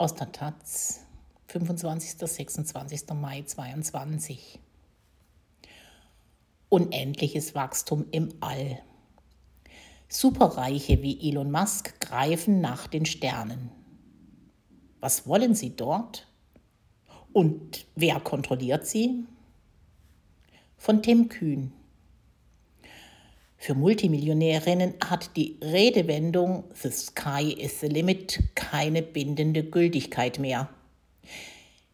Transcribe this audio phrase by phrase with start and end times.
[0.00, 1.00] Aus der Taz,
[1.48, 2.12] 25.
[2.20, 3.08] 26.
[3.14, 4.60] Mai 2022.
[6.68, 8.80] Unendliches Wachstum im All.
[10.06, 13.72] Superreiche wie Elon Musk greifen nach den Sternen.
[15.00, 16.28] Was wollen sie dort?
[17.32, 19.26] Und wer kontrolliert sie?
[20.76, 21.72] Von Tim Kühn.
[23.60, 30.68] Für Multimillionärinnen hat die Redewendung The Sky is the Limit keine bindende Gültigkeit mehr.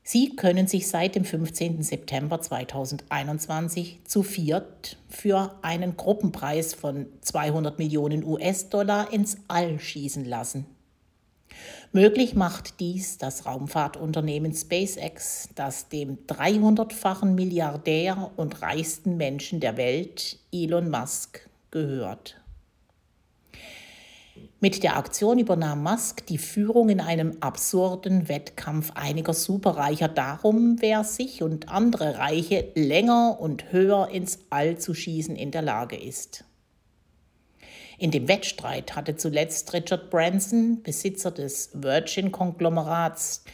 [0.02, 1.82] Sie können sich seit dem 15.
[1.82, 10.66] September 2021 zu viert für einen Gruppenpreis von 200 Millionen US-Dollar ins All schießen lassen.
[11.92, 20.38] Möglich macht dies das Raumfahrtunternehmen SpaceX, das dem 300-fachen Milliardär und reichsten Menschen der Welt,
[20.52, 22.41] Elon Musk, gehört.
[24.60, 31.05] Mit der Aktion übernahm Musk die Führung in einem absurden Wettkampf einiger Superreicher darum, wer
[31.05, 36.45] sich und andere Reiche länger und höher ins All zu schießen in der Lage ist.
[37.98, 43.45] In dem Wettstreit hatte zuletzt Richard Branson, Besitzer des Virgin-Konglomerats,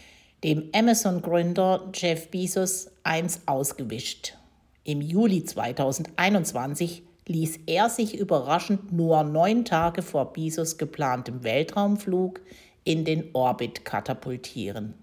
[0.44, 4.34] dem Amazon-Gründer Jeff Bezos eins ausgewischt.
[4.84, 12.40] Im Juli 2021 ließ er sich überraschend nur neun Tage vor Bezos geplantem Weltraumflug
[12.84, 14.94] in den Orbit katapultieren.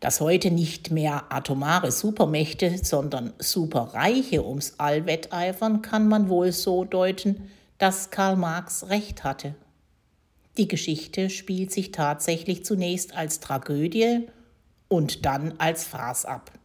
[0.00, 6.84] Dass heute nicht mehr atomare Supermächte, sondern Superreiche ums All wetteifern, kann man wohl so
[6.84, 9.54] deuten, dass Karl Marx recht hatte.
[10.56, 14.28] Die Geschichte spielt sich tatsächlich zunächst als Tragödie
[14.88, 16.57] und dann als Farce ab.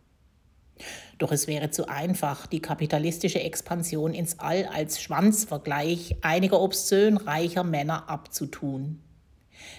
[1.17, 7.63] Doch es wäre zu einfach, die kapitalistische Expansion ins All als Schwanzvergleich einiger obszön reicher
[7.63, 8.99] Männer abzutun.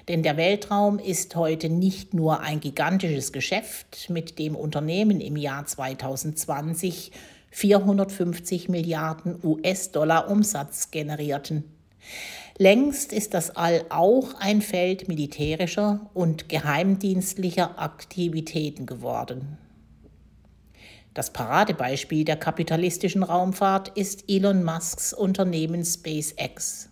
[0.08, 5.66] Denn der Weltraum ist heute nicht nur ein gigantisches Geschäft, mit dem Unternehmen im Jahr
[5.66, 7.12] 2020
[7.50, 11.64] 450 Milliarden US-Dollar Umsatz generierten.
[12.58, 19.58] Längst ist das All auch ein Feld militärischer und geheimdienstlicher Aktivitäten geworden.
[21.14, 26.90] Das Paradebeispiel der kapitalistischen Raumfahrt ist Elon Musks Unternehmen SpaceX.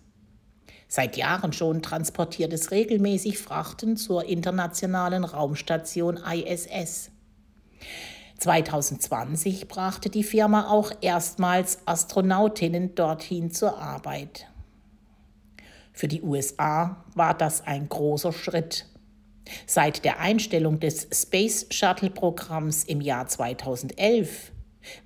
[0.87, 7.11] Seit Jahren schon transportiert es regelmäßig Frachten zur internationalen Raumstation ISS.
[8.37, 14.47] 2020 brachte die Firma auch erstmals Astronautinnen dorthin zur Arbeit.
[15.91, 18.85] Für die USA war das ein großer Schritt.
[19.65, 24.51] Seit der Einstellung des Space Shuttle-Programms im Jahr 2011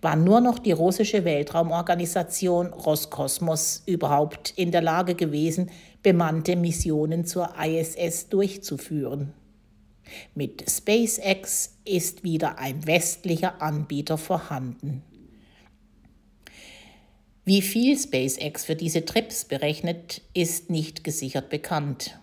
[0.01, 5.69] war nur noch die russische Weltraumorganisation Roskosmos überhaupt in der Lage gewesen,
[6.03, 9.33] bemannte Missionen zur ISS durchzuführen.
[10.35, 15.03] Mit SpaceX ist wieder ein westlicher Anbieter vorhanden.
[17.43, 22.19] Wie viel SpaceX für diese Trips berechnet, ist nicht gesichert bekannt.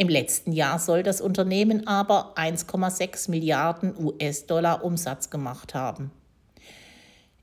[0.00, 6.12] Im letzten Jahr soll das Unternehmen aber 1,6 Milliarden US-Dollar Umsatz gemacht haben.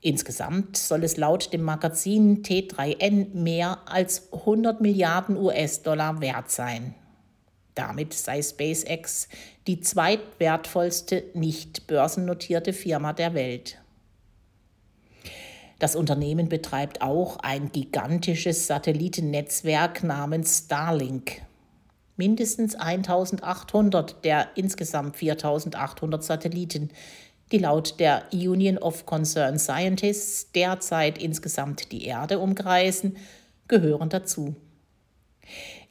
[0.00, 6.94] Insgesamt soll es laut dem Magazin T3N mehr als 100 Milliarden US-Dollar wert sein.
[7.74, 9.28] Damit sei SpaceX
[9.66, 13.76] die zweitwertvollste nicht börsennotierte Firma der Welt.
[15.78, 21.42] Das Unternehmen betreibt auch ein gigantisches Satellitennetzwerk namens Starlink
[22.16, 26.90] mindestens 1800 der insgesamt 4800 Satelliten,
[27.52, 33.16] die laut der Union of Concerned Scientists derzeit insgesamt die Erde umkreisen,
[33.68, 34.56] gehören dazu.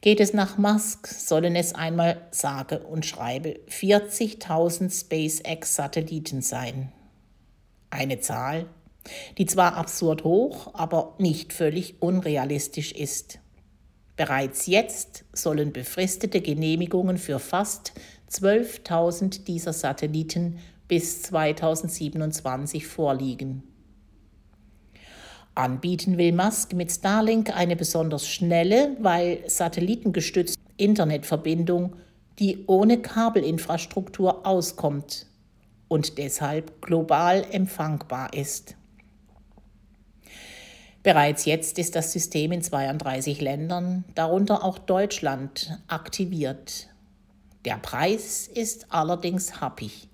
[0.02, 6.92] Geht es nach Musk, sollen es einmal sage und schreibe 40.000 SpaceX-Satelliten sein.
[7.88, 8.66] Eine Zahl,
[9.38, 13.38] die zwar absurd hoch, aber nicht völlig unrealistisch ist.
[14.16, 17.92] Bereits jetzt sollen befristete Genehmigungen für fast
[18.30, 20.58] 12.000 dieser Satelliten
[20.88, 23.62] bis 2027 vorliegen.
[25.54, 31.96] Anbieten will Musk mit Starlink eine besonders schnelle, weil satellitengestützte Internetverbindung,
[32.38, 35.26] die ohne Kabelinfrastruktur auskommt
[35.88, 38.76] und deshalb global empfangbar ist.
[41.06, 46.88] Bereits jetzt ist das System in 32 Ländern, darunter auch Deutschland, aktiviert.
[47.64, 50.08] Der Preis ist allerdings happig.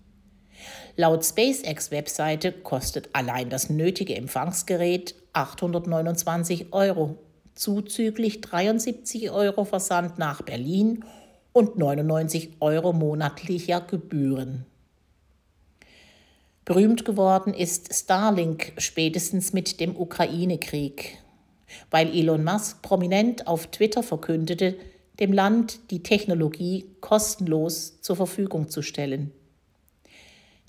[0.98, 7.16] Laut SpaceX-Webseite kostet allein das nötige Empfangsgerät 829 Euro,
[7.54, 11.06] zuzüglich 73 Euro Versand nach Berlin
[11.54, 14.66] und 99 Euro monatlicher Gebühren.
[16.64, 21.18] Berühmt geworden ist Starlink spätestens mit dem Ukraine-Krieg,
[21.90, 24.76] weil Elon Musk prominent auf Twitter verkündete,
[25.18, 29.32] dem Land die Technologie kostenlos zur Verfügung zu stellen.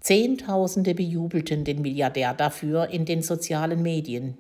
[0.02, 4.38] Zehntausende bejubelten den Milliardär dafür in den sozialen Medien.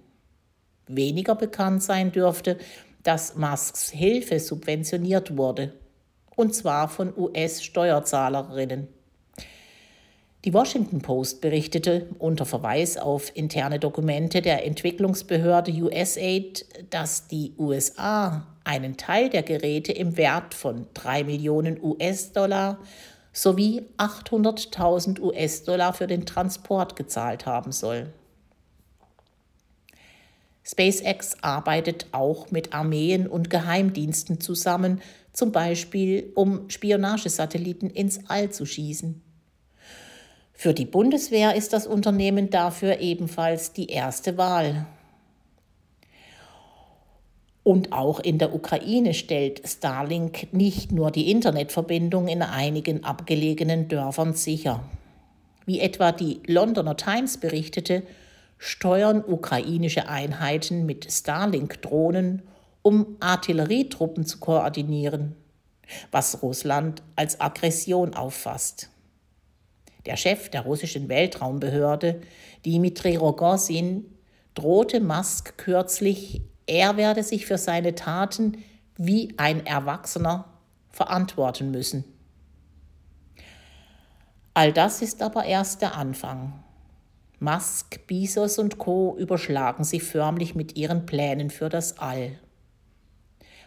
[0.87, 2.57] Weniger bekannt sein dürfte,
[3.03, 5.73] dass Musks Hilfe subventioniert wurde,
[6.35, 8.87] und zwar von US-Steuerzahlerinnen.
[10.45, 18.45] Die Washington Post berichtete unter Verweis auf interne Dokumente der Entwicklungsbehörde USAID, dass die USA
[18.65, 22.77] einen Teil der Geräte im Wert von 3 Millionen US-Dollar
[23.31, 28.11] sowie 800.000 US-Dollar für den Transport gezahlt haben soll.
[30.65, 35.01] SpaceX arbeitet auch mit Armeen und Geheimdiensten zusammen,
[35.31, 39.21] zum Beispiel um Spionagesatelliten ins All zu schießen.
[40.63, 44.85] Für die Bundeswehr ist das Unternehmen dafür ebenfalls die erste Wahl.
[47.63, 54.35] Und auch in der Ukraine stellt Starlink nicht nur die Internetverbindung in einigen abgelegenen Dörfern
[54.35, 54.85] sicher.
[55.65, 58.03] Wie etwa die Londoner Times berichtete,
[58.57, 62.41] steuern ukrainische Einheiten mit Starlink-Drohnen,
[62.81, 65.35] um Artillerietruppen zu koordinieren,
[66.11, 68.92] was Russland als Aggression auffasst.
[70.05, 72.21] Der Chef der russischen Weltraumbehörde,
[72.65, 74.05] Dmitri Rogozin,
[74.53, 78.63] drohte Musk kürzlich er werde sich für seine Taten
[78.97, 80.45] wie ein Erwachsener
[80.89, 82.05] verantworten müssen.
[84.53, 86.63] All das ist aber erst der Anfang.
[87.39, 89.17] Musk, Bezos und Co.
[89.17, 92.39] überschlagen sich förmlich mit ihren Plänen für das All.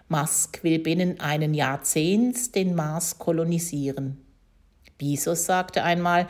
[0.08, 4.24] Musk will binnen einen Jahrzehnts den Mars kolonisieren.
[4.98, 6.26] Bezos sagte einmal,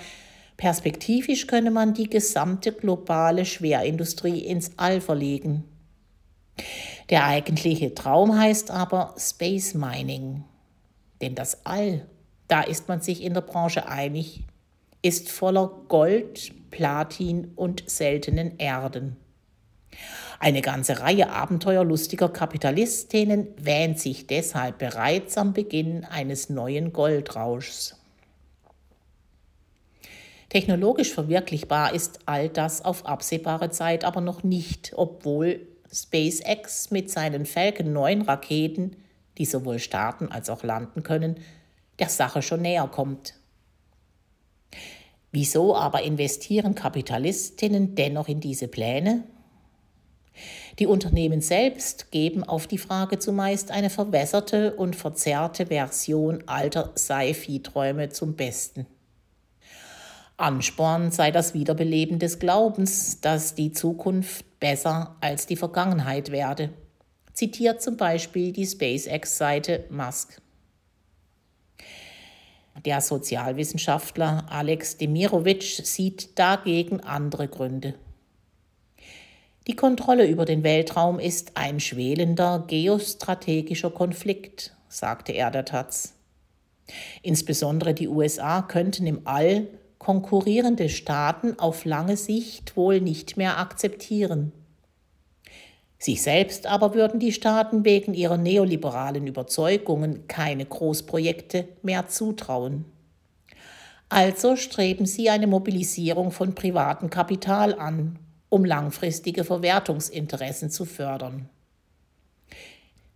[0.57, 5.65] perspektivisch könne man die gesamte globale Schwerindustrie ins All verlegen.
[7.11, 10.45] Der eigentliche Traum heißt aber Space Mining.
[11.21, 12.07] Denn das All,
[12.49, 14.45] da ist man sich in der Branche einig,
[15.03, 19.17] ist voller Gold, Platin und seltenen Erden.
[20.39, 27.97] Eine ganze Reihe abenteuerlustiger Kapitalistinnen wähnt sich deshalb bereits am Beginn eines neuen Goldrauschs.
[30.49, 37.47] Technologisch verwirklichbar ist all das auf absehbare Zeit aber noch nicht, obwohl SpaceX mit seinen
[37.47, 38.97] Falcon 9 Raketen,
[39.39, 41.37] die sowohl starten als auch landen können,
[41.99, 43.35] der Sache schon näher kommt.
[45.33, 49.25] Wieso aber investieren Kapitalistinnen dennoch in diese Pläne?
[50.79, 58.11] Die Unternehmen selbst geben auf die Frage zumeist eine verwässerte und verzerrte Version alter Sci-Fi-Träume
[58.11, 58.87] zum Besten.
[60.37, 66.71] Ansporn sei das Wiederbeleben des Glaubens, dass die Zukunft besser als die Vergangenheit werde.
[67.33, 70.41] Zitiert zum Beispiel die SpaceX-Seite Musk.
[72.85, 77.95] Der Sozialwissenschaftler Alex Demirovic sieht dagegen andere Gründe.
[79.67, 86.15] Die Kontrolle über den Weltraum ist ein schwelender geostrategischer Konflikt, sagte er der Taz.
[87.23, 89.67] Insbesondere die USA könnten im All
[90.07, 94.53] konkurrierende Staaten auf lange Sicht wohl nicht mehr akzeptieren.
[95.99, 102.85] Sich selbst aber würden die Staaten wegen ihrer neoliberalen Überzeugungen keine Großprojekte mehr zutrauen.
[104.09, 111.49] Also streben sie eine Mobilisierung von privatem Kapital an, um langfristige Verwertungsinteressen zu fördern.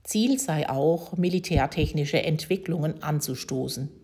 [0.03, 4.00] Ziel sei auch, militärtechnische Entwicklungen anzustoßen.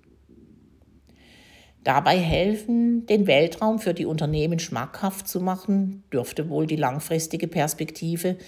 [1.87, 8.39] Dabei helfen, den Weltraum für die Unternehmen schmackhaft zu machen, dürfte wohl die langfristige Perspektive,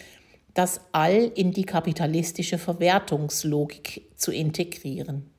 [0.55, 5.31] das All in die kapitalistische Verwertungslogik zu integrieren.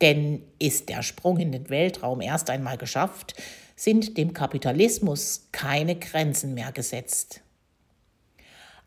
[0.00, 3.40] Denn ist der Sprung in den Weltraum erst einmal geschafft,
[3.76, 7.42] sind dem Kapitalismus keine Grenzen mehr gesetzt.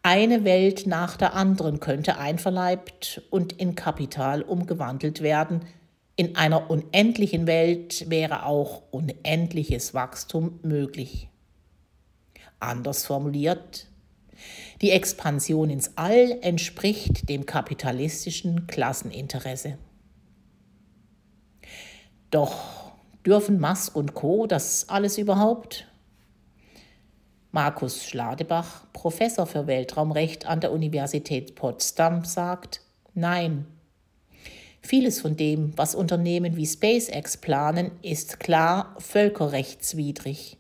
[0.04, 5.62] Eine Welt nach der anderen könnte einverleibt und in Kapital umgewandelt werden,
[6.18, 11.30] in einer unendlichen Welt wäre auch unendliches Wachstum möglich.
[12.60, 13.88] Anders formuliert,
[14.82, 19.78] die Expansion ins All entspricht dem kapitalistischen Klasseninteresse.
[22.32, 22.92] Doch
[23.24, 24.48] dürfen Musk und Co.
[24.48, 25.88] das alles überhaupt?
[27.52, 32.82] Markus Schladebach, Professor für Weltraumrecht an der Universität Potsdam, sagt
[33.14, 33.68] Nein.
[34.88, 40.56] Vieles von dem, was Unternehmen wie SpaceX planen, ist klar völkerrechtswidrig,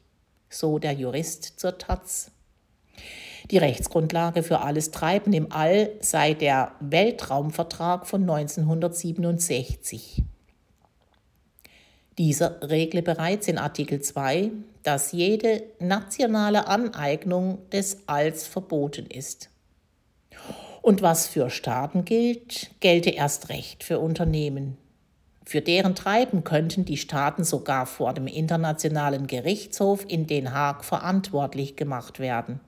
[0.49, 2.31] so der Jurist zur Taz.
[3.51, 10.23] Die Rechtsgrundlage für alles Treiben im All sei der Weltraumvertrag von 1967.
[12.17, 14.51] Dieser regle bereits in Artikel 2,
[14.83, 19.49] dass jede nationale Aneignung des Alls verboten ist.
[20.87, 24.77] Und was für Staaten gilt, gelte erst recht für Unternehmen.
[25.43, 31.75] Für deren Treiben könnten die Staaten sogar vor dem Internationalen Gerichtshof in Den Haag verantwortlich
[31.75, 32.61] gemacht werden.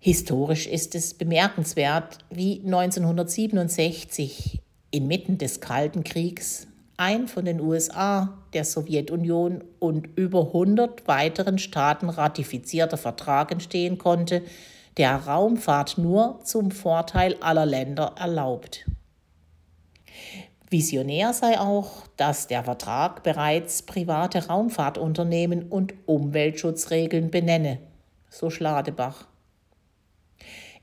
[0.00, 6.66] Historisch ist es bemerkenswert, wie 1967 inmitten des Kalten Kriegs
[6.96, 14.42] ein von den USA, der Sowjetunion und über 100 weiteren Staaten ratifizierter Vertrag entstehen konnte,
[14.96, 18.86] der Raumfahrt nur zum Vorteil aller Länder erlaubt.
[20.70, 27.78] Visionär sei auch, dass der Vertrag bereits private Raumfahrtunternehmen und Umweltschutzregeln benenne,
[28.28, 29.26] so Schladebach.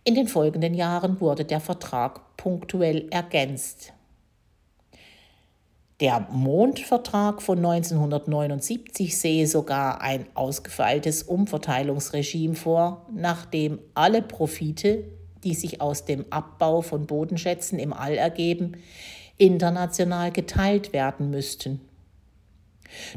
[0.04, 3.94] In den folgenden Jahren wurde der Vertrag punktuell ergänzt.
[6.02, 15.06] Der Mondvertrag von 1979 sehe sogar ein ausgefeiltes Umverteilungsregime vor, nachdem alle Profite,
[15.46, 18.74] die sich aus dem Abbau von Bodenschätzen im All ergeben,
[19.38, 21.80] international geteilt werden müssten.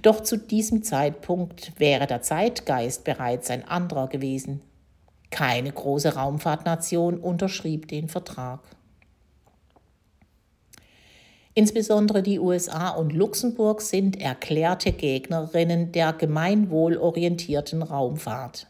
[0.03, 4.61] Doch zu diesem Zeitpunkt wäre der Zeitgeist bereits ein anderer gewesen.
[5.31, 8.61] Keine große Raumfahrtnation unterschrieb den Vertrag.
[11.59, 18.69] Insbesondere die USA und Luxemburg sind erklärte Gegnerinnen der gemeinwohlorientierten Raumfahrt.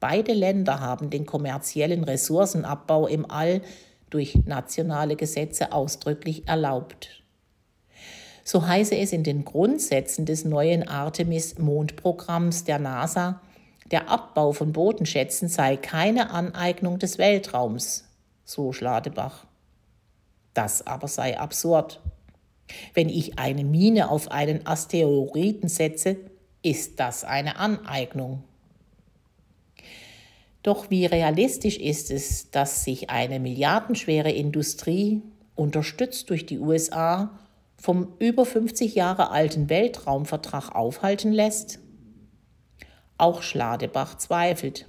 [0.00, 3.62] Beide Länder haben den kommerziellen Ressourcenabbau im All
[4.10, 7.22] durch nationale Gesetze ausdrücklich erlaubt.
[8.42, 13.40] So heiße es in den Grundsätzen des neuen Artemis-Mondprogramms der NASA,
[13.92, 18.08] der Abbau von Bodenschätzen sei keine Aneignung des Weltraums,
[18.44, 19.46] so Schladebach.
[20.54, 22.00] Das aber sei absurd.
[22.94, 26.16] Wenn ich eine Mine auf einen Asteroiden setze,
[26.62, 28.44] ist das eine Aneignung.
[30.62, 35.22] Doch wie realistisch ist es, dass sich eine milliardenschwere Industrie,
[35.54, 37.38] unterstützt durch die USA,
[37.76, 41.80] vom über 50 Jahre alten Weltraumvertrag aufhalten lässt?
[43.18, 44.86] Auch Schladebach zweifelt.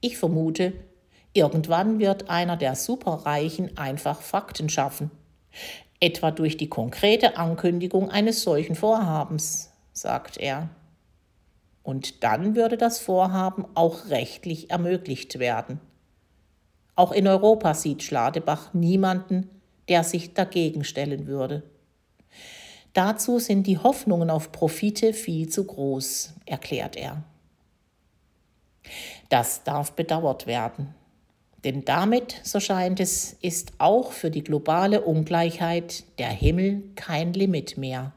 [0.00, 0.72] Ich vermute,
[1.34, 5.10] irgendwann wird einer der Superreichen einfach Fakten schaffen,
[6.00, 10.70] etwa durch die konkrete Ankündigung eines solchen Vorhabens, sagt er.
[11.82, 15.80] Und dann würde das Vorhaben auch rechtlich ermöglicht werden.
[16.96, 19.50] Auch in Europa sieht Schladebach niemanden,
[19.88, 21.62] der sich dagegen stellen würde.
[22.94, 27.24] Dazu sind die Hoffnungen auf Profite viel zu groß, erklärt er.
[29.28, 30.94] Das darf bedauert werden.
[31.64, 37.78] Denn damit, so scheint es, ist auch für die globale Ungleichheit der Himmel kein Limit
[37.78, 38.12] mehr.